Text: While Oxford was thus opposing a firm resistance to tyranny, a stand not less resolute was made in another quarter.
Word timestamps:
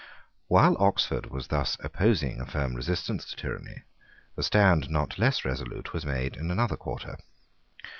While 0.47 0.75
Oxford 0.79 1.27
was 1.27 1.49
thus 1.49 1.77
opposing 1.83 2.41
a 2.41 2.47
firm 2.47 2.73
resistance 2.73 3.23
to 3.25 3.35
tyranny, 3.35 3.83
a 4.35 4.41
stand 4.41 4.89
not 4.89 5.19
less 5.19 5.45
resolute 5.45 5.93
was 5.93 6.07
made 6.07 6.35
in 6.37 6.49
another 6.49 6.75
quarter. 6.75 7.17